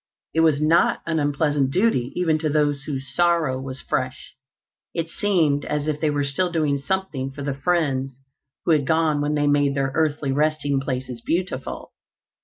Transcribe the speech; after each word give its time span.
It 0.33 0.39
was 0.39 0.59
not 0.59 1.03
an 1.05 1.19
unpleasant 1.19 1.69
duty, 1.69 2.11
even 2.15 2.39
to 2.39 2.49
those 2.49 2.85
whose 2.85 3.13
sorrow 3.13 3.61
was 3.61 3.81
fresh. 3.81 4.35
It 4.95 5.09
seemed 5.09 5.63
as 5.63 5.87
if 5.87 6.01
they 6.01 6.09
were 6.09 6.23
still 6.23 6.51
doing 6.51 6.79
something 6.79 7.29
for 7.29 7.43
the 7.43 7.53
friends 7.53 8.19
who 8.65 8.71
had 8.71 8.87
gone 8.87 9.21
when 9.21 9.35
they 9.35 9.45
made 9.45 9.75
their 9.75 9.91
earthly 9.93 10.31
resting 10.31 10.79
places 10.79 11.21
beautiful. 11.21 11.93